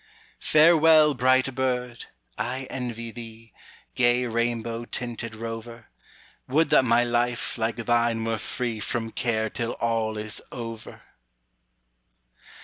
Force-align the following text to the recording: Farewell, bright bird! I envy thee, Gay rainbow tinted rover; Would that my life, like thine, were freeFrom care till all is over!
Farewell, 0.39 1.13
bright 1.13 1.53
bird! 1.53 2.05
I 2.35 2.65
envy 2.71 3.11
thee, 3.11 3.53
Gay 3.93 4.25
rainbow 4.25 4.85
tinted 4.85 5.35
rover; 5.35 5.89
Would 6.47 6.71
that 6.71 6.83
my 6.85 7.03
life, 7.03 7.55
like 7.55 7.75
thine, 7.75 8.25
were 8.25 8.37
freeFrom 8.37 9.13
care 9.13 9.47
till 9.47 9.73
all 9.73 10.17
is 10.17 10.41
over! 10.51 11.03